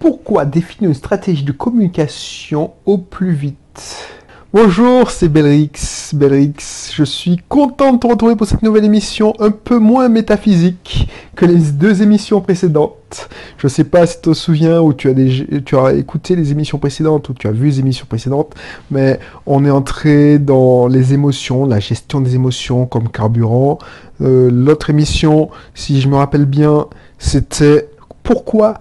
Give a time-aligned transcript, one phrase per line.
[0.00, 4.06] Pourquoi définir une stratégie de communication au plus vite?
[4.50, 6.14] Bonjour, c'est Belrix.
[6.14, 11.06] Belrix, je suis content de te retrouver pour cette nouvelle émission un peu moins métaphysique
[11.36, 13.28] que les deux émissions précédentes.
[13.58, 16.78] Je sais pas si tu te souviens ou tu as, tu as écouté les émissions
[16.78, 18.54] précédentes ou tu as vu les émissions précédentes,
[18.90, 23.76] mais on est entré dans les émotions, la gestion des émotions comme carburant.
[24.22, 26.86] Euh, l'autre émission, si je me rappelle bien,
[27.18, 27.90] c'était
[28.22, 28.74] pourquoi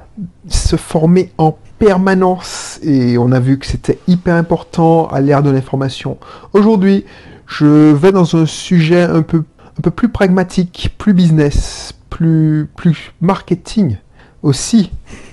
[0.47, 5.49] se former en permanence et on a vu que c'était hyper important à l'ère de
[5.49, 6.17] l'information.
[6.53, 7.05] Aujourd'hui,
[7.47, 9.43] je vais dans un sujet un peu,
[9.95, 13.97] plus pragmatique, plus business, plus, plus marketing
[14.43, 14.91] aussi.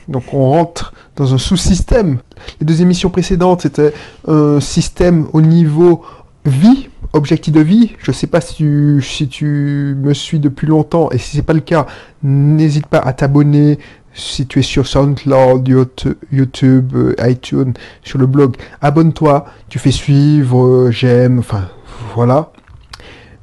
[0.09, 2.19] Donc on rentre dans un sous-système.
[2.61, 3.93] Les deux émissions précédentes, c'était
[4.29, 6.03] un système au niveau
[6.45, 7.95] vie, objectif de vie.
[7.99, 8.55] Je ne sais pas si
[9.29, 11.87] tu, me suis depuis longtemps et si c'est pas le cas,
[12.23, 13.79] n'hésite pas à t'abonner,
[14.15, 15.69] si tu es sur SoundCloud,
[16.33, 21.69] YouTube, euh, iTunes, sur le blog, abonne-toi, tu fais suivre, euh, j'aime, enfin
[22.15, 22.53] voilà.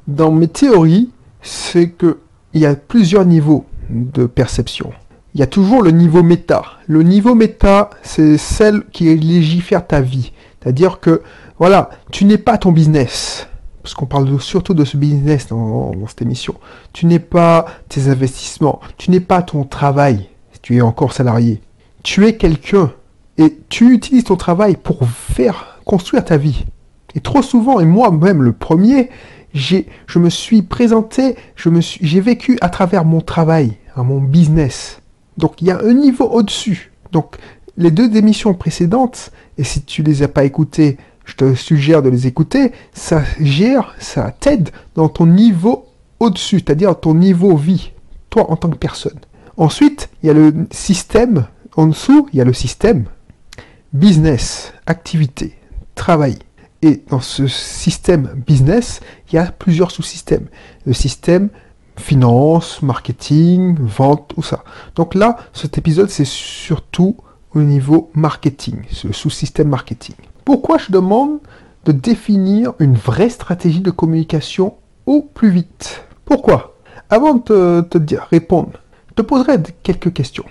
[0.08, 1.10] Dans mes théories,
[1.42, 2.18] c'est que
[2.54, 4.92] il y a plusieurs niveaux de perception.
[5.34, 6.62] Il y a toujours le niveau méta.
[6.86, 10.32] Le niveau méta, c'est celle qui légifère ta vie.
[10.62, 11.22] C'est-à-dire que,
[11.58, 13.48] voilà, tu n'es pas ton business.
[13.84, 16.56] Parce qu'on parle surtout de ce business dans cette émission.
[16.92, 18.80] Tu n'es pas tes investissements.
[18.98, 20.28] Tu n'es pas ton travail
[20.64, 21.60] tu es encore salarié.
[22.02, 22.90] Tu es quelqu'un
[23.36, 26.64] et tu utilises ton travail pour faire construire ta vie.
[27.14, 29.10] Et trop souvent, et moi-même le premier,
[29.52, 35.02] j'ai, je me suis présenté, je me j'ai vécu à travers mon travail, mon business.
[35.36, 36.92] Donc il y a un niveau au-dessus.
[37.12, 37.36] Donc
[37.76, 42.08] les deux émissions précédentes, et si tu les as pas écoutées, je te suggère de
[42.08, 45.86] les écouter, ça gère, ça t'aide dans ton niveau
[46.20, 47.92] au-dessus, c'est-à-dire ton niveau vie,
[48.30, 49.18] toi en tant que personne.
[49.56, 53.04] Ensuite, il y a le système, en dessous, il y a le système
[53.92, 55.56] business, activité,
[55.94, 56.36] travail.
[56.82, 60.48] Et dans ce système business, il y a plusieurs sous-systèmes.
[60.84, 61.48] Le système
[61.96, 64.64] finance, marketing, vente, tout ça.
[64.96, 67.16] Donc là, cet épisode, c'est surtout
[67.54, 70.16] au niveau marketing, ce sous-système marketing.
[70.44, 71.38] Pourquoi je demande
[71.86, 74.74] de définir une vraie stratégie de communication
[75.06, 76.04] au plus vite?
[76.24, 76.76] Pourquoi?
[77.08, 78.72] Avant de te, dire, répondre
[79.14, 80.44] te poserai quelques questions.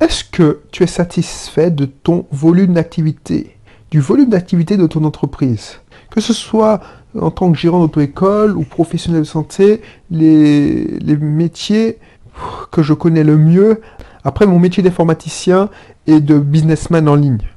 [0.00, 3.56] Est-ce que tu es satisfait de ton volume d'activité,
[3.90, 5.78] du volume d'activité de ton entreprise?
[6.10, 6.80] Que ce soit
[7.18, 9.80] en tant que gérant d'auto-école ou professionnel de santé,
[10.10, 11.98] les métiers
[12.70, 13.80] que je connais le mieux,
[14.24, 15.70] après mon métier d'informaticien
[16.06, 17.48] et de businessman en ligne?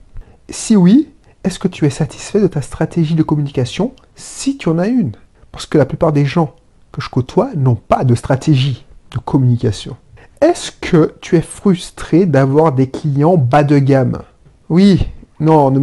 [0.49, 1.09] Si oui,
[1.43, 5.13] est-ce que tu es satisfait de ta stratégie de communication si tu en as une?
[5.51, 6.55] Parce que la plupart des gens
[6.91, 9.97] que je côtoie n'ont pas de stratégie de communication.
[10.41, 14.21] Est-ce que tu es frustré d'avoir des clients bas de gamme?
[14.69, 15.07] Oui,
[15.39, 15.79] non, ne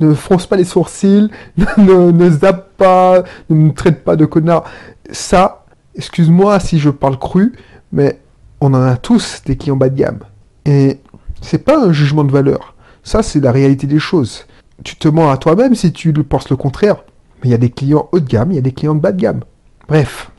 [0.00, 4.64] me, fronce pas les sourcils, ne, ne zappe pas, ne me traite pas de connard.
[5.10, 5.64] Ça,
[5.94, 7.52] excuse-moi si je parle cru,
[7.92, 8.20] mais
[8.60, 10.20] on en a tous des clients bas de gamme.
[10.64, 11.00] Et
[11.40, 12.71] c'est pas un jugement de valeur.
[13.02, 14.46] Ça, c'est la réalité des choses.
[14.84, 17.04] Tu te mens à toi-même si tu penses le contraire.
[17.42, 19.00] Mais il y a des clients haut de gamme, il y a des clients de
[19.00, 19.40] bas de gamme.
[19.88, 20.30] Bref,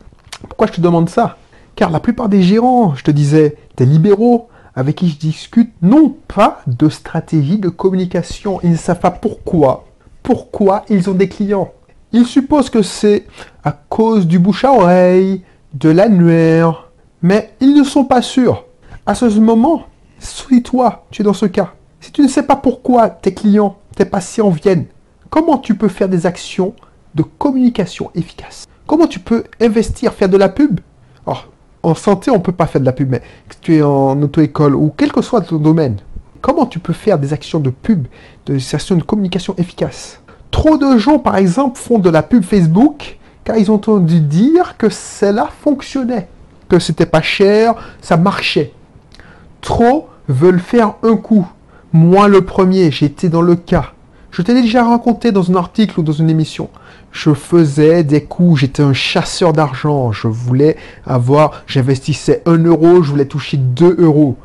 [0.47, 1.38] pourquoi je te demande ça?
[1.75, 6.16] Car la plupart des gérants, je te disais, des libéraux avec qui je discute, n'ont
[6.28, 8.59] pas de stratégie de communication.
[8.63, 9.85] Ils ne savent pas pourquoi.
[10.23, 11.72] Pourquoi ils ont des clients?
[12.12, 13.25] Ils supposent que c'est
[13.63, 16.90] à cause du bouche à oreille, de l'annuaire,
[17.22, 18.66] mais ils ne sont pas sûrs.
[19.06, 19.84] À ce moment,
[20.19, 21.73] suis-toi, tu es dans ce cas.
[22.13, 24.85] Tu ne sais pas pourquoi tes clients, tes patients viennent,
[25.31, 26.75] comment tu peux faire des actions
[27.16, 28.68] de communication efficaces?
[28.85, 30.79] Comment tu peux investir, faire de la pub?
[31.81, 34.22] En santé, on ne peut pas faire de la pub, mais que tu es en
[34.22, 35.97] auto-école ou quel que soit ton domaine,
[36.40, 38.06] comment tu peux faire des actions de pub,
[38.46, 40.22] des actions de communication efficaces?
[40.52, 44.78] Trop de gens, par exemple, font de la pub Facebook car ils ont entendu dire
[44.78, 46.28] que cela fonctionnait,
[46.69, 48.72] que c'était pas cher, ça marchait.
[49.62, 51.47] Trop veulent faire un coup.
[51.94, 53.94] Moi, le premier, j'étais dans le cas.
[54.32, 56.70] Je t'ai déjà raconté dans un article ou dans une émission
[57.14, 60.76] je faisais des coups, j'étais un chasseur d'argent, je voulais
[61.06, 64.35] avoir, j'investissais un euro, je voulais toucher 2 euros.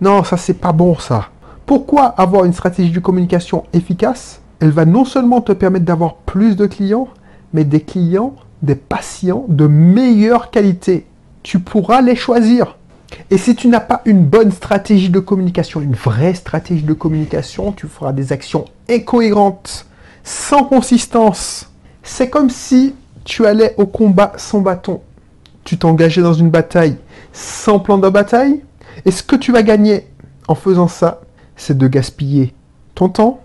[0.00, 1.28] Non, ça c'est pas bon ça.
[1.66, 4.40] Pourquoi avoir une stratégie de communication efficace?
[4.60, 7.08] Elle va non seulement te permettre d'avoir plus de clients,
[7.52, 11.06] mais des clients, des patients de meilleure qualité.
[11.42, 12.78] Tu pourras les choisir.
[13.30, 17.72] Et si tu n'as pas une bonne stratégie de communication, une vraie stratégie de communication,
[17.72, 19.86] tu feras des actions incohérentes,
[20.24, 21.68] sans consistance
[22.08, 22.94] c'est comme si
[23.24, 25.02] tu allais au combat sans bâton.
[25.64, 26.96] Tu t'engageais dans une bataille
[27.34, 28.62] sans plan de bataille.
[29.04, 30.06] Et ce que tu vas gagner
[30.48, 31.20] en faisant ça,
[31.54, 32.54] c'est de gaspiller
[32.94, 33.40] ton temps,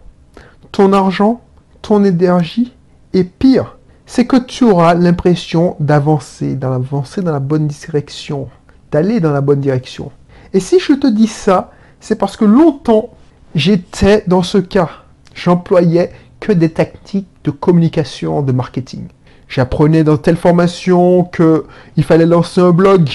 [0.71, 1.41] ton argent,
[1.81, 2.73] ton énergie,
[3.11, 8.47] et pire, c'est que tu auras l'impression d'avancer, d'avancer dans la bonne direction,
[8.93, 10.11] d'aller dans la bonne direction.
[10.53, 13.09] Et si je te dis ça, c'est parce que longtemps,
[13.55, 14.89] j'étais dans ce cas.
[15.33, 19.07] J'employais que des tactiques de communication, de marketing.
[19.47, 23.09] J'apprenais dans telle formation qu'il fallait lancer un blog.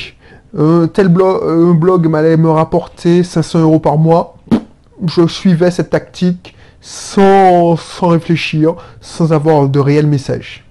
[0.56, 4.36] Un tel blog, un blog m'allait me rapporter 500 euros par mois.
[5.06, 10.64] Je suivais cette tactique sans, sans réfléchir, sans avoir de réel message.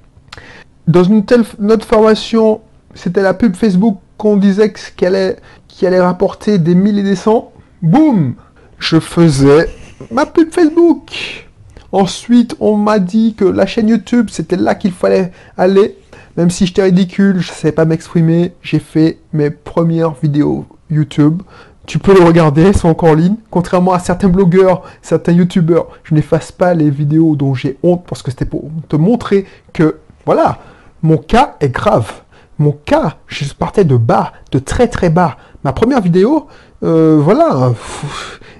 [0.85, 2.59] Dans une telle notre formation,
[2.93, 5.37] c'était la pub Facebook qu'on disait qu'elle
[5.81, 7.51] allait, rapporter des milliers et des cents.
[7.81, 8.35] Boum
[8.79, 9.69] Je faisais
[10.11, 11.45] ma pub Facebook.
[11.91, 15.97] Ensuite, on m'a dit que la chaîne YouTube, c'était là qu'il fallait aller.
[16.35, 21.41] Même si j'étais ridicule, je ne savais pas m'exprimer, j'ai fait mes premières vidéos YouTube.
[21.87, 23.37] Tu peux le regarder, elles sont encore en ligne.
[23.49, 28.21] Contrairement à certains blogueurs, certains YouTubeurs, je n'efface pas les vidéos dont j'ai honte parce
[28.21, 30.59] que c'était pour te montrer que, voilà,
[31.01, 32.11] mon cas est grave.
[32.59, 35.37] Mon cas, je partais de bas, de très très bas.
[35.63, 36.47] Ma première vidéo,
[36.83, 37.73] euh, voilà,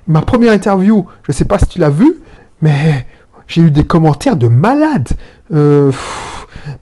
[0.08, 2.18] ma première interview, je ne sais pas si tu l'as vu,
[2.62, 3.08] mais
[3.48, 5.10] j'ai eu des commentaires de malades.
[5.54, 5.92] Euh,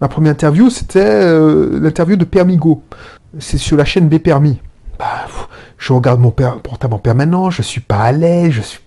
[0.02, 2.84] ma première interview, c'était euh, l'interview de Permigo.
[3.40, 4.60] C'est sur la chaîne B Permis.
[5.00, 5.28] Bah,
[5.78, 8.80] je regarde mon portable en permanent, je suis pas à l'aise, je suis...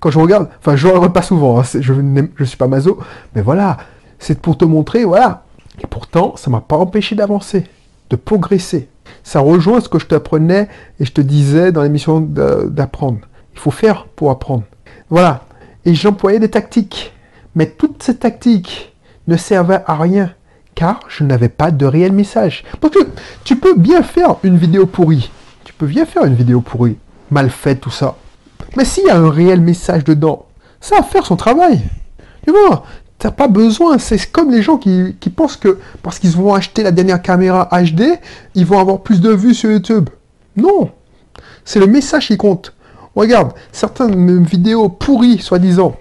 [0.00, 2.98] quand je regarde, enfin je regarde pas souvent, hein, je ne suis pas maso,
[3.34, 3.76] mais voilà,
[4.18, 5.42] c'est pour te montrer, voilà.
[5.82, 7.64] Et pourtant, ça m'a pas empêché d'avancer,
[8.10, 8.88] de progresser.
[9.22, 10.68] Ça rejoint ce que je t'apprenais
[11.00, 13.18] et je te disais dans l'émission d'apprendre.
[13.54, 14.64] Il faut faire pour apprendre.
[15.10, 15.44] Voilà,
[15.84, 17.12] et j'employais des tactiques.
[17.54, 18.94] Mais toutes ces tactiques
[19.28, 20.32] ne servaient à rien,
[20.74, 22.64] car je n'avais pas de réel message.
[22.80, 23.08] Parce que
[23.44, 25.30] tu peux bien faire une vidéo pourrie.
[25.64, 26.98] Tu peux bien faire une vidéo pourrie,
[27.30, 28.16] mal faite, tout ça.
[28.76, 30.46] Mais s'il y a un réel message dedans,
[30.80, 31.80] ça va faire son travail.
[32.44, 32.84] Tu vois,
[33.18, 33.98] t'as pas besoin.
[33.98, 38.18] C'est comme les gens qui, pensent que parce qu'ils vont acheter la dernière caméra HD,
[38.54, 40.10] ils vont avoir plus de vues sur YouTube.
[40.56, 40.90] Non.
[41.64, 42.72] C'est le message qui compte.
[43.14, 45.96] Regarde, certaines vidéos pourries, soi-disant,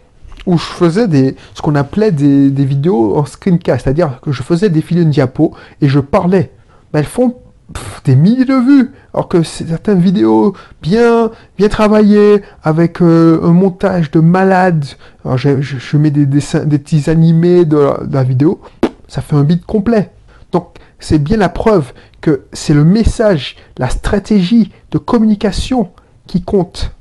[0.46, 5.02] où je faisais ce qu'on appelait des, vidéos en screencast, c'est-à-dire que je faisais défiler
[5.02, 6.52] une diapo et je parlais.
[6.92, 7.36] Ben, elles font
[8.04, 14.12] des milliers de vues, alors que certaines vidéos bien, bien travaillées, avec euh, un montage
[14.12, 14.86] de malade,
[15.24, 18.62] alors je, mets des dessins, des petits animés de la, vidéo,
[19.08, 20.12] ça fait un beat complet.
[20.52, 25.92] Donc c'est bien la preuve que c'est le message, la stratégie de communication
[26.28, 26.92] qui compte.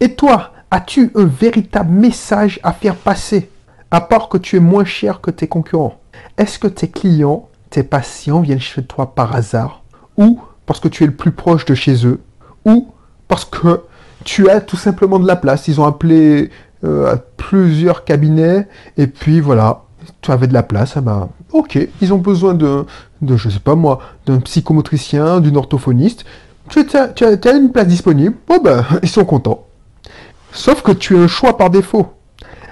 [0.00, 3.50] Et toi, as-tu un véritable message à faire passer,
[3.90, 6.00] à part que tu es moins cher que tes concurrents.
[6.36, 9.82] Est-ce que tes clients, tes patients viennent chez toi par hasard
[10.16, 12.20] Ou parce que tu es le plus proche de chez eux
[12.64, 12.88] Ou
[13.26, 13.82] parce que
[14.22, 16.50] tu as tout simplement de la place Ils ont appelé
[16.84, 19.82] euh, plusieurs cabinets et puis voilà,
[20.22, 22.84] tu avais de la place, ah ben, ok, ils ont besoin de,
[23.22, 26.24] de je sais pas moi, d'un psychomotricien, d'une orthophoniste.
[26.68, 29.66] Tu as, tu as, une place disponible, bon ben, ils sont contents.
[30.52, 32.06] Sauf que tu es un choix par défaut.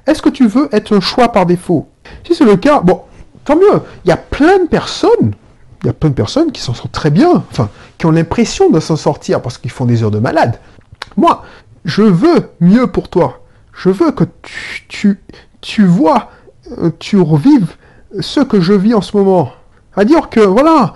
[0.07, 1.89] Est-ce que tu veux être un choix par défaut?
[2.25, 3.01] Si c'est le cas, bon,
[3.45, 3.83] tant mieux.
[4.05, 5.35] Il y a plein de personnes,
[5.83, 7.69] il y a plein de personnes qui s'en sortent très bien, enfin,
[7.99, 10.59] qui ont l'impression de s'en sortir parce qu'ils font des heures de malade.
[11.17, 11.45] Moi,
[11.85, 13.41] je veux mieux pour toi.
[13.73, 15.21] Je veux que tu, tu,
[15.61, 16.31] tu vois,
[16.79, 17.75] euh, tu revives
[18.21, 19.53] ce que je vis en ce moment.
[19.97, 20.95] À dire que, voilà,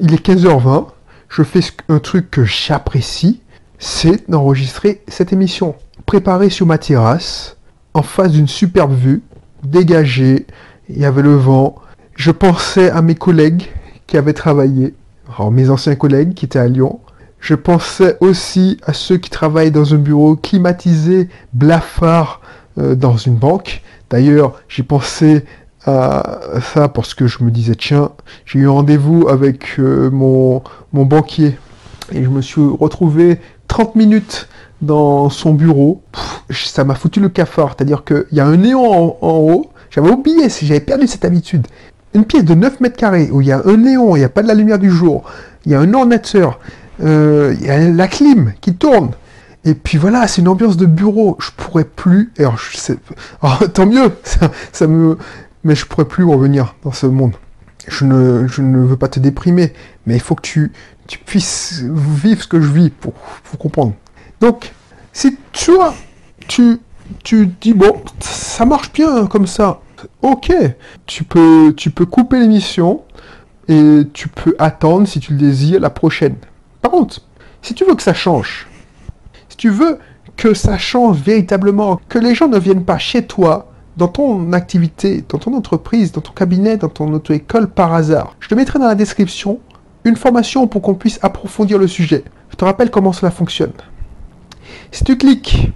[0.00, 0.86] il est 15h20,
[1.28, 3.40] je fais un truc que j'apprécie,
[3.78, 5.74] c'est d'enregistrer cette émission
[6.06, 7.56] préparé sur ma terrasse,
[7.94, 9.22] en face d'une superbe vue,
[9.62, 10.46] dégagée,
[10.88, 11.76] il y avait le vent.
[12.14, 13.70] Je pensais à mes collègues
[14.06, 14.94] qui avaient travaillé,
[15.28, 17.00] alors mes anciens collègues qui étaient à Lyon.
[17.40, 22.40] Je pensais aussi à ceux qui travaillent dans un bureau climatisé, blafard,
[22.78, 23.82] euh, dans une banque.
[24.10, 25.44] D'ailleurs, j'ai pensé
[25.86, 26.40] à
[26.74, 28.12] ça parce que je me disais, tiens,
[28.46, 30.62] j'ai eu rendez-vous avec euh, mon,
[30.92, 31.58] mon banquier
[32.12, 33.38] et je me suis retrouvé
[33.68, 34.48] 30 minutes
[34.82, 36.02] dans son bureau.
[36.50, 37.74] ça m'a foutu le cafard.
[37.76, 39.70] C'est-à-dire qu'il y a un néon en, haut.
[39.94, 41.68] J'avais oublié, j'avais perdu cette habitude.
[42.14, 44.28] Une pièce de 9 mètres carrés où il y a un néon, il n'y a
[44.28, 45.22] pas de la lumière du jour,
[45.64, 46.58] il y a un ordinateur,
[47.00, 49.12] euh, il y a la clim qui tourne.
[49.64, 51.36] Et puis voilà, c'est une ambiance de bureau.
[51.40, 52.32] Je pourrais plus.
[52.38, 52.96] Alors, je sais,
[53.72, 54.10] tant mieux.
[54.72, 55.16] Ça, me.
[55.62, 57.34] Mais je pourrais plus revenir dans ce monde.
[57.86, 59.72] Je ne, je ne veux pas te déprimer,
[60.06, 60.72] mais il faut que tu,
[61.06, 63.94] tu puisses vivre ce que je vis pour, pour comprendre.
[64.40, 64.72] Donc,
[65.12, 65.94] si toi,
[66.48, 66.80] tu,
[67.22, 69.80] tu dis, bon, ça marche bien comme ça,
[70.22, 70.52] ok,
[71.06, 73.02] tu peux, tu peux couper l'émission
[73.68, 76.36] et tu peux attendre, si tu le désires, la prochaine.
[76.82, 77.20] Par contre,
[77.62, 78.66] si tu veux que ça change,
[79.48, 79.98] Si tu veux
[80.36, 85.24] que ça change véritablement, que les gens ne viennent pas chez toi, dans ton activité,
[85.28, 88.88] dans ton entreprise, dans ton cabinet, dans ton auto-école par hasard, je te mettrai dans
[88.88, 89.60] la description
[90.04, 92.24] une formation pour qu'on puisse approfondir le sujet.
[92.50, 93.72] Je te rappelle comment cela fonctionne.
[94.90, 95.72] Si tu cliques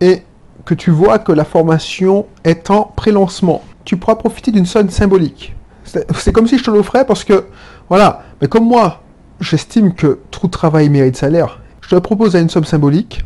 [0.00, 0.22] et
[0.66, 5.54] que tu vois que la formation est en pré-lancement, tu pourras profiter d'une somme symbolique.
[5.84, 7.46] C'est comme si je te l'offrais parce que,
[7.88, 9.02] voilà, mais comme moi,
[9.40, 13.24] j'estime que tout travail mérite salaire, je te propose à une somme symbolique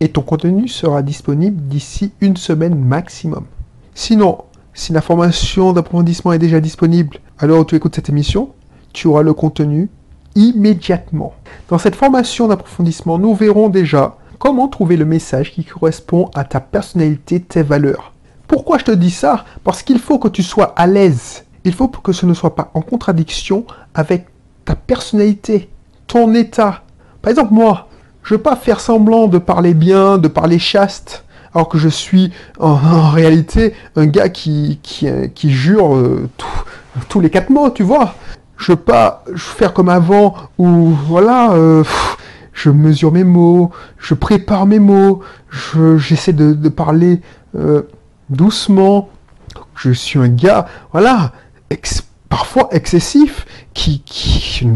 [0.00, 3.46] et ton contenu sera disponible d'ici une semaine maximum.
[3.94, 8.50] Sinon, si la formation d'approfondissement est déjà disponible à l'heure où tu écoutes cette émission,
[8.92, 9.88] tu auras le contenu
[10.34, 11.32] immédiatement.
[11.70, 16.60] Dans cette formation d'approfondissement, nous verrons déjà comment trouver le message qui correspond à ta
[16.60, 18.12] personnalité, tes valeurs?
[18.46, 19.44] Pourquoi je te dis ça?
[19.64, 21.44] Parce qu'il faut que tu sois à l'aise.
[21.64, 24.26] Il faut que ce ne soit pas en contradiction avec
[24.64, 25.68] ta personnalité,
[26.06, 26.82] ton état.
[27.22, 27.88] Par exemple, moi,
[28.22, 31.24] je veux pas faire semblant de parler bien, de parler chaste,
[31.54, 34.78] alors que je suis en, réalité un gars qui,
[35.44, 36.28] jure euh,
[37.08, 38.14] tous les quatre mots, tu vois.
[38.56, 41.84] Je veux pas faire comme avant où, voilà, euh,
[42.56, 45.20] je mesure mes mots, je prépare mes mots,
[45.96, 47.20] j'essaie de, de, parler
[47.54, 47.82] euh,
[48.30, 49.08] doucement.
[49.76, 51.32] Je suis un gars, voilà,
[52.28, 54.66] parfois excessif, qui, qui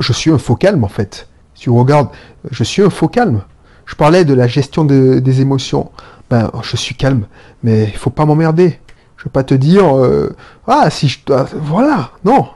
[0.00, 1.28] je suis un faux calme en fait
[1.60, 2.08] tu regardes,
[2.50, 3.42] je suis un faux calme.
[3.84, 5.90] Je parlais de la gestion des émotions.
[6.30, 7.26] Ben, je suis calme,
[7.62, 8.80] mais il faut pas m'emmerder.
[9.18, 10.34] Je veux pas te dire, euh,
[10.66, 12.48] ah, si je dois, voilà, non.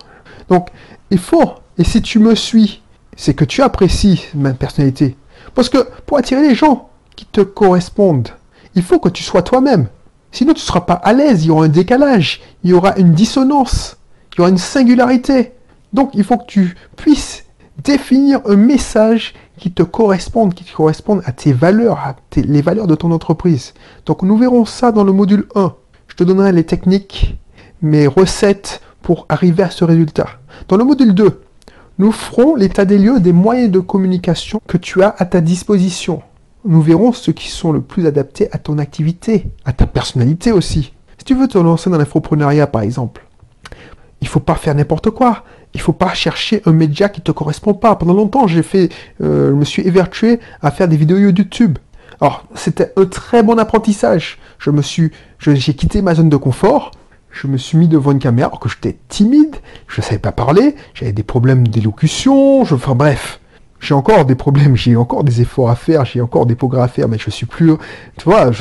[0.49, 0.69] Donc,
[1.11, 2.81] il faut, et si tu me suis,
[3.17, 5.17] c'est que tu apprécies ma personnalité.
[5.55, 8.31] Parce que pour attirer les gens qui te correspondent,
[8.75, 9.89] il faut que tu sois toi-même.
[10.33, 12.97] Sinon, tu ne seras pas à l'aise, il y aura un décalage, il y aura
[12.97, 13.99] une dissonance,
[14.33, 15.53] il y aura une singularité.
[15.93, 17.45] Donc, il faut que tu puisses
[17.83, 22.87] définir un message qui te corresponde, qui te corresponde à tes valeurs, à les valeurs
[22.87, 23.75] de ton entreprise.
[24.07, 25.75] Donc nous verrons ça dans le module 1.
[26.09, 27.37] Je te donnerai les techniques,
[27.83, 30.27] mes recettes pour arriver à ce résultat.
[30.69, 31.41] Dans le module 2,
[31.99, 36.23] nous ferons l'état des lieux des moyens de communication que tu as à ta disposition.
[36.65, 40.93] Nous verrons ceux qui sont le plus adaptés à ton activité, à ta personnalité aussi.
[41.19, 43.27] Si tu veux te lancer dans l'infoprenariat par exemple,
[44.21, 47.75] il faut pas faire n'importe quoi il faut pas chercher un média qui te correspond
[47.75, 47.97] pas.
[47.97, 51.79] Pendant longtemps, j'ai fait, euh, je me suis évertué à faire des vidéos YouTube.
[52.21, 54.39] Alors, c'était un très bon apprentissage.
[54.59, 55.11] Je me suis,
[55.41, 56.93] j'ai quitté ma zone de confort.
[57.35, 59.57] Je me suis mis devant une caméra alors que j'étais timide,
[59.89, 63.41] je ne savais pas parler, j'avais des problèmes d'élocution, je, enfin bref,
[63.81, 66.89] j'ai encore des problèmes, j'ai encore des efforts à faire, j'ai encore des progrès à
[66.89, 67.73] faire, mais je suis plus,
[68.19, 68.53] tu vois,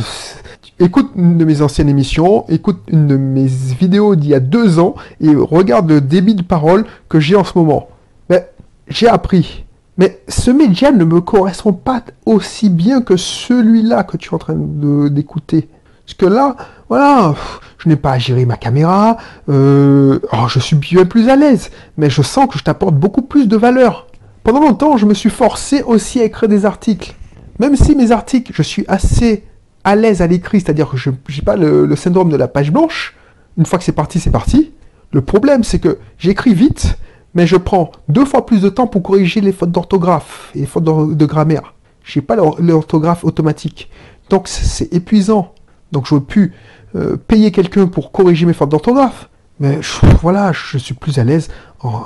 [0.80, 4.80] écoute une de mes anciennes émissions, écoute une de mes vidéos d'il y a deux
[4.80, 7.90] ans et regarde le débit de parole que j'ai en ce moment.
[8.28, 8.50] Mais
[8.88, 9.66] j'ai appris.
[10.00, 14.40] Mais ce média ne me correspond pas aussi bien que celui-là que tu es en
[14.40, 15.70] train d'écouter.
[16.06, 16.56] Parce que là,
[16.90, 17.34] voilà,
[17.78, 19.18] je n'ai pas à gérer ma caméra,
[19.50, 23.22] euh, alors je suis bien plus à l'aise, mais je sens que je t'apporte beaucoup
[23.22, 24.08] plus de valeur.
[24.44, 27.16] Pendant longtemps, je me suis forcé aussi à écrire des articles.
[27.60, 29.46] Même si mes articles, je suis assez
[29.84, 33.16] à l'aise à l'écrit, c'est-à-dire que je n'ai pas le, syndrome de la page blanche.
[33.58, 34.72] Une fois que c'est parti, c'est parti.
[35.12, 36.98] Le problème, c'est que j'écris vite,
[37.34, 40.66] mais je prends deux fois plus de temps pour corriger les fautes d'orthographe et les
[40.66, 41.74] fautes de, grammaire.
[42.04, 43.90] Je n'ai pas l'orthographe automatique.
[44.30, 45.53] Donc c'est épuisant.
[45.94, 46.54] Donc j'aurais pu
[46.96, 49.30] euh, payer quelqu'un pour corriger mes fautes d'orthographe.
[49.60, 49.80] Mais
[50.22, 51.50] voilà, je suis plus à l'aise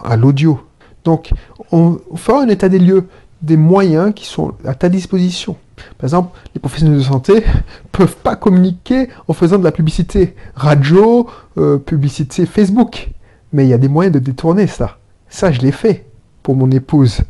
[0.04, 0.60] à l'audio.
[1.06, 1.32] Donc
[1.72, 3.08] on fera un état des lieux
[3.42, 5.56] des moyens qui sont à ta disposition.
[5.98, 7.44] Par exemple, les professionnels de santé
[7.92, 11.28] peuvent pas communiquer en faisant de la publicité radio,
[11.58, 13.10] euh, publicité Facebook.
[13.54, 14.98] Mais il y a des moyens de détourner ça.
[15.30, 16.06] Ça, je l'ai fait
[16.44, 17.22] pour mon épouse.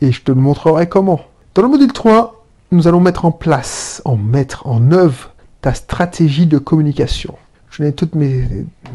[0.00, 1.20] Et je te le montrerai comment.
[1.54, 5.32] Dans le module 3, nous allons mettre en place, en mettre en œuvre
[5.66, 7.34] ta stratégie de communication.
[7.70, 8.44] Je n'ai toutes mes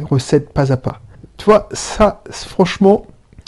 [0.10, 1.02] recettes pas à pas.
[1.36, 3.06] Tu vois, ça, franchement,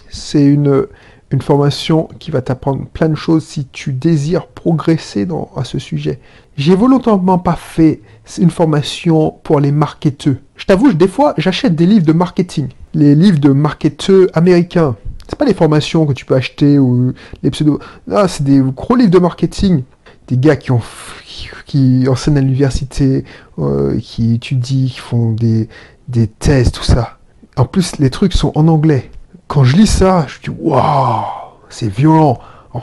[0.09, 0.87] c'est une,
[1.31, 5.79] une formation qui va t'apprendre plein de choses si tu désires progresser dans, à ce
[5.79, 6.19] sujet.
[6.57, 8.01] J'ai volontairement pas fait
[8.39, 10.35] une formation pour les marketeurs.
[10.57, 12.67] Je t'avoue, des fois, j'achète des livres de marketing.
[12.93, 14.97] Les livres de marketeurs américains.
[15.29, 17.79] C'est pas les formations que tu peux acheter ou les pseudo.
[18.11, 19.83] Ah, c'est des gros livres de marketing.
[20.27, 20.81] Des gars qui ont
[21.65, 23.25] qui, enseignent à l'université,
[23.59, 25.67] euh, qui étudient, qui font des,
[26.39, 27.17] tests, tout ça.
[27.57, 29.09] En plus, les trucs sont en anglais
[29.53, 31.25] quand je lis ça, je dis waouh,
[31.69, 32.39] c'est violent.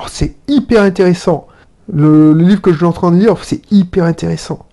[0.07, 1.49] c'est hyper intéressant.
[1.93, 4.67] Le, livre que je suis en train de lire, c'est hyper intéressant.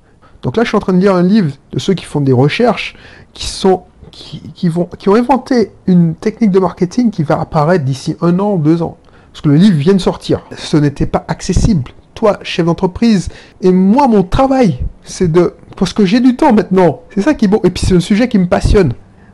[0.43, 2.33] Donc là, je suis en train de lire un livre de ceux qui font des
[2.33, 2.95] recherches,
[3.33, 8.15] qui sont qui, vont, qui ont inventé une technique de marketing qui va apparaître d'ici
[8.21, 8.97] un an, deux ans.
[9.31, 10.41] Parce que le livre vient de sortir.
[10.55, 11.91] Ce n'était pas accessible.
[12.17, 13.29] Toi, chef d'entreprise.
[13.61, 15.53] Et moi, mon travail, c'est de...
[15.75, 17.01] Parce que j'ai du temps maintenant.
[17.13, 17.61] C'est ça qui est beau.
[17.63, 18.93] Et puis c'est un sujet qui me passionne.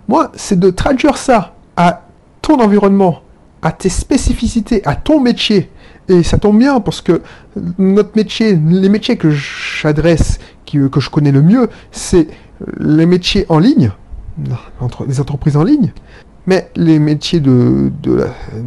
[0.09, 2.05] Moi, c'est de traduire ça à
[2.41, 3.21] ton environnement,
[3.61, 5.69] à tes spécificités, à ton métier.
[6.09, 7.21] Et ça tombe bien parce que
[7.77, 12.27] notre métier, les métiers que j'adresse, que je connais le mieux, c'est
[12.77, 13.91] les métiers en ligne,
[14.81, 15.93] entre les entreprises en ligne,
[16.45, 17.89] mais les métiers de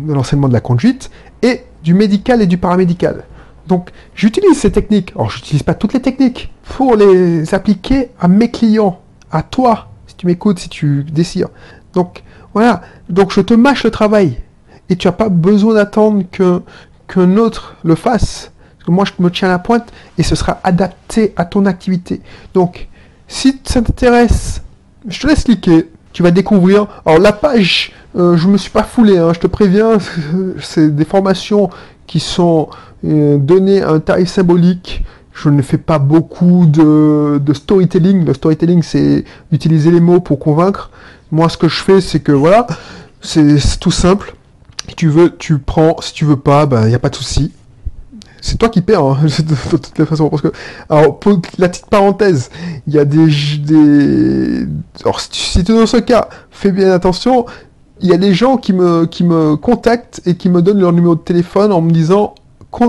[0.09, 1.11] l'enseignement de la conduite
[1.43, 3.25] et du médical et du paramédical.
[3.67, 5.13] Donc j'utilise ces techniques.
[5.15, 9.89] Alors je n'utilise pas toutes les techniques pour les appliquer à mes clients, à toi,
[10.07, 11.49] si tu m'écoutes, si tu désires.
[11.93, 12.23] Donc
[12.55, 14.39] voilà, donc je te mâche le travail.
[14.89, 18.53] Et tu n'as pas besoin d'attendre qu'un autre le fasse.
[18.77, 21.67] Parce que moi je me tiens à la pointe et ce sera adapté à ton
[21.67, 22.21] activité.
[22.55, 22.89] Donc
[23.27, 24.63] si ça t'intéresse,
[25.09, 25.91] je te laisse cliquer.
[26.13, 26.87] Tu vas découvrir.
[27.05, 29.99] Alors la page, euh, je me suis pas foulé, hein, je te préviens,
[30.63, 31.69] c'est des formations
[32.07, 32.69] qui sont
[33.07, 35.05] euh, données à un tarif symbolique.
[35.33, 38.25] Je ne fais pas beaucoup de, storytelling.
[38.25, 40.91] Le storytelling, c'est utiliser les mots pour convaincre.
[41.31, 42.67] Moi, ce que je fais, c'est que voilà,
[43.21, 44.35] c'est tout simple.
[44.89, 45.97] Si tu veux, tu prends.
[46.01, 47.53] Si tu veux pas, ben, il n'y a pas de souci
[48.47, 50.29] c'est toi qui perds, hein, de, toutes les façons.
[50.29, 50.53] Parce que,
[50.89, 52.51] alors, pour la petite parenthèse,
[52.87, 53.27] il y a des,
[53.59, 54.67] des,
[55.03, 57.47] alors si tu es dans ce cas, fais bien attention.
[58.01, 60.93] Il y a des gens qui me, qui me contactent et qui me donnent leur
[60.93, 62.35] numéro de téléphone en me disant,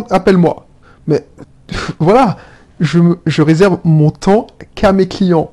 [0.10, 0.67] appelle-moi.
[1.08, 1.25] Mais
[2.00, 2.38] voilà,
[2.79, 5.51] je, je réserve mon temps qu'à mes clients.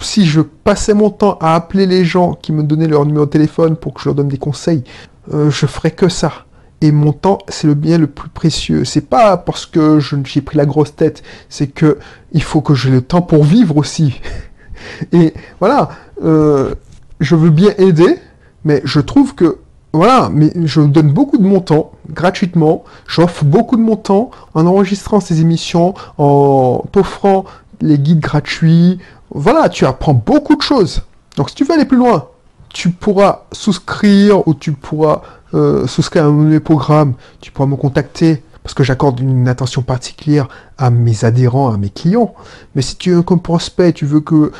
[0.00, 3.30] si je passais mon temps à appeler les gens qui me donnaient leur numéro de
[3.30, 4.84] téléphone pour que je leur donne des conseils,
[5.32, 6.32] euh, je ferais que ça.
[6.80, 8.84] Et mon temps, c'est le bien le plus précieux.
[8.84, 11.98] C'est pas parce que j'ai pris la grosse tête, c'est que
[12.32, 14.20] il faut que j'ai le temps pour vivre aussi.
[15.12, 15.90] Et voilà,
[16.22, 16.74] euh,
[17.18, 18.16] je veux bien aider,
[18.64, 19.58] mais je trouve que
[19.92, 22.84] voilà, mais je donne beaucoup de mon temps gratuitement.
[23.06, 27.44] J'offre beaucoup de mon temps en enregistrant ces émissions, en t'offrant
[27.80, 28.98] les guides gratuits.
[29.30, 31.02] Voilà, tu apprends beaucoup de choses.
[31.36, 32.26] Donc si tu veux aller plus loin,
[32.68, 35.22] tu pourras souscrire ou tu pourras
[35.54, 40.48] euh, souscrire à mes programmes, tu pourras me contacter parce que j'accorde une attention particulière
[40.76, 42.34] à mes adhérents, à mes clients.
[42.74, 44.52] Mais si tu es comme prospect, tu veux que,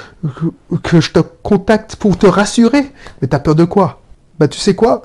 [0.83, 4.01] que, je te contacte pour te rassurer, mais t'as peur de quoi?
[4.39, 5.03] Bah tu sais quoi?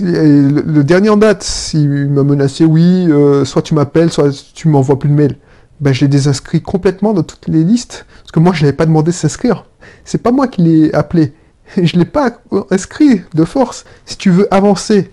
[0.00, 4.98] Le, dernier en date, il m'a menacé, oui, euh, soit tu m'appelles, soit tu m'envoies
[4.98, 5.36] plus de mails.
[5.80, 8.86] Ben, je l'ai désinscrit complètement de toutes les listes, parce que moi, je n'avais pas
[8.86, 9.66] demandé de s'inscrire.
[10.04, 11.34] C'est pas moi qui l'ai appelé.
[11.82, 12.38] je l'ai pas
[12.70, 13.84] inscrit de force.
[14.04, 15.10] Si tu veux avancer,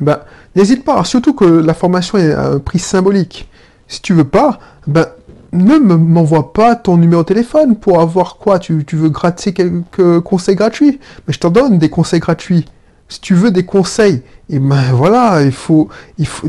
[0.00, 0.20] ben,
[0.56, 1.02] n'hésite pas.
[1.04, 3.48] Surtout que la formation est à un prix symbolique.
[3.88, 5.06] Si tu veux pas, ben,
[5.52, 10.56] ne m'envoie pas ton numéro de téléphone pour avoir quoi tu, veux gratter quelques conseils
[10.56, 11.00] gratuits.
[11.26, 12.66] Mais je t'en donne des conseils gratuits.
[13.08, 15.88] Si tu veux des conseils, et ben voilà, il faut,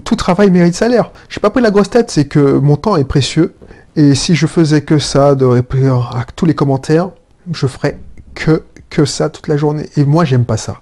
[0.04, 1.12] tout travail mérite salaire.
[1.30, 3.56] J'ai pas pris la grosse tête, c'est que mon temps est précieux.
[3.96, 7.10] Et si je faisais que ça, de répondre à tous les commentaires,
[7.52, 7.98] je ferais
[8.36, 9.88] que que ça toute la journée.
[9.98, 10.82] Et moi, j'aime pas ça.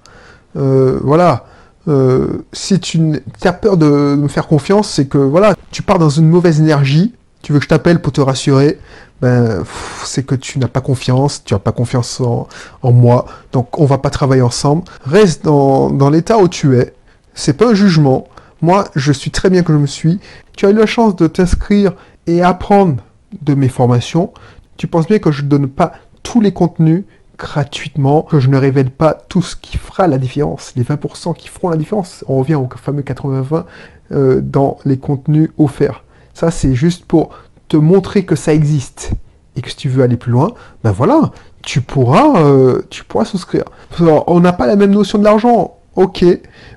[0.55, 1.45] Euh, voilà.
[1.87, 2.99] Euh, si tu
[3.43, 7.13] as peur de me faire confiance, c'est que voilà, tu pars dans une mauvaise énergie.
[7.43, 8.77] Tu veux que je t'appelle pour te rassurer,
[9.21, 9.63] ben
[10.03, 12.47] c'est que tu n'as pas confiance, tu n'as pas confiance en,
[12.83, 14.83] moi, donc on va pas travailler ensemble.
[15.05, 16.93] Reste dans, dans l'état où tu es.
[17.33, 18.27] C'est pas un jugement.
[18.61, 20.19] Moi, je suis très bien que je me suis.
[20.55, 21.93] Tu as eu la chance de t'inscrire
[22.25, 23.03] et apprendre
[23.41, 24.33] de mes formations.
[24.77, 27.03] Tu penses bien que je ne donne pas tous les contenus
[27.37, 31.47] gratuitement, que je ne révèle pas tout ce qui fera la différence, les 20% qui
[31.47, 32.25] feront la différence.
[32.27, 33.65] On revient au fameux 80-20
[34.11, 36.03] euh, dans les contenus offerts.
[36.33, 37.29] Ça, c'est juste pour
[37.67, 39.11] te montrer que ça existe
[39.55, 40.51] et que si tu veux aller plus loin,
[40.83, 41.31] ben voilà,
[41.63, 43.65] tu pourras, euh, tu pourras souscrire.
[43.99, 46.25] on n'a pas la même notion de l'argent, ok,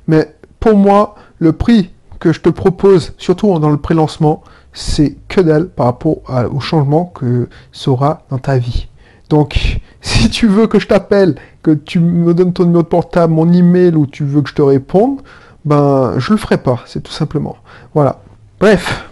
[0.07, 5.41] mais pour moi, le prix que je te propose, surtout dans le pré-lancement, c'est que
[5.41, 6.19] dalle par rapport
[6.53, 8.89] au changement que ça aura dans ta vie.
[9.29, 13.33] Donc, si tu veux que je t'appelle, que tu me donnes ton numéro de portable,
[13.33, 15.21] mon email, ou tu veux que je te réponde,
[15.65, 17.57] ben, je le ferai pas, c'est tout simplement.
[17.95, 18.21] Voilà.
[18.59, 19.10] Bref.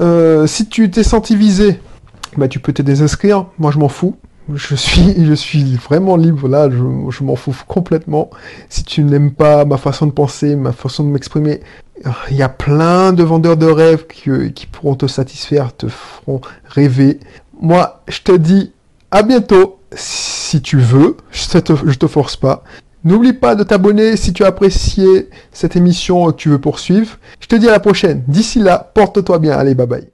[0.00, 1.80] Euh, si tu t'es senti visé,
[2.36, 3.46] ben, tu peux te désinscrire.
[3.58, 4.16] Moi, je m'en fous.
[4.52, 8.30] Je suis, je suis vraiment libre là, je, m'en fous complètement.
[8.68, 11.60] Si tu n'aimes pas ma façon de penser, ma façon de m'exprimer,
[12.30, 16.40] il y a plein de vendeurs de rêves qui, qui pourront te satisfaire, te feront
[16.64, 17.20] rêver.
[17.60, 18.72] Moi, je te dis
[19.10, 22.64] à bientôt, si tu veux, je te, je te force pas.
[23.02, 27.18] N'oublie pas de t'abonner si tu as apprécié cette émission tu veux poursuivre.
[27.40, 28.22] Je te dis à la prochaine.
[28.28, 29.56] D'ici là, porte-toi bien.
[29.56, 30.10] Allez, bye bye.